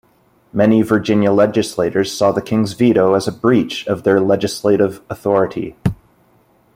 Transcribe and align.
Many 0.51 0.81
Virginia 0.81 1.31
legislators 1.31 2.11
saw 2.11 2.31
the 2.31 2.41
king's 2.41 2.73
veto 2.73 3.13
as 3.13 3.27
a 3.27 3.31
breach 3.31 3.85
of 3.85 4.01
their 4.01 4.19
legislative 4.19 4.99
authority. 5.11 5.75